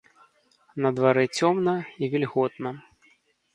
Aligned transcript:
На 0.85 0.91
дварэ 0.99 1.25
цёмна 1.37 1.75
і 2.01 2.11
вільготна. 2.17 2.75